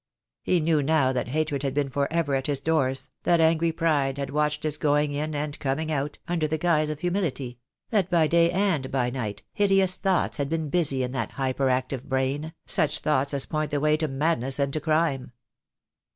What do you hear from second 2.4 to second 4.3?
his doors, that angry pride